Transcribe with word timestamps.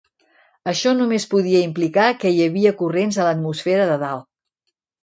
Això 0.71 0.93
només 1.01 1.27
podia 1.35 1.61
implicar 1.67 2.09
que 2.25 2.33
hi 2.39 2.43
havia 2.47 2.75
corrents 2.83 3.21
a 3.27 3.31
l'atmosfera 3.31 3.89
de 3.95 4.05
dalt. 4.07 4.31